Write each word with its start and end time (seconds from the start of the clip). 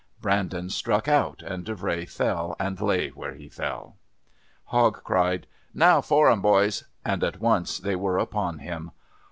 Brandon 0.19 0.67
struck 0.71 1.07
out, 1.07 1.43
and 1.43 1.63
Davray 1.63 2.09
fell 2.09 2.55
and 2.59 2.81
lay 2.81 3.09
where 3.09 3.35
he 3.35 3.47
fell. 3.47 3.97
Hogg 4.63 5.03
cried, 5.03 5.45
"Now 5.75 6.01
for 6.01 6.31
'im, 6.31 6.41
boys", 6.41 6.85
and 7.05 7.23
at 7.23 7.39
once 7.39 7.77
they 7.77 7.95
were 7.95 8.17
upon 8.17 8.57
him. 8.57 8.93